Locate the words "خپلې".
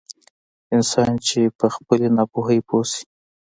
1.75-2.07